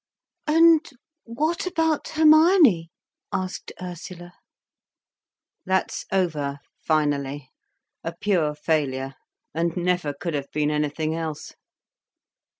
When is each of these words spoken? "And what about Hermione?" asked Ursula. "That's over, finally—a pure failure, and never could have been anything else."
"And 0.47 0.79
what 1.25 1.67
about 1.67 2.07
Hermione?" 2.07 2.89
asked 3.31 3.71
Ursula. 3.79 4.33
"That's 5.63 6.07
over, 6.11 6.57
finally—a 6.79 8.15
pure 8.19 8.55
failure, 8.55 9.13
and 9.53 9.77
never 9.77 10.11
could 10.15 10.33
have 10.33 10.49
been 10.51 10.71
anything 10.71 11.13
else." 11.13 11.53